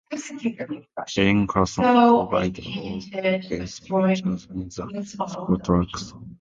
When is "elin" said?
1.17-1.45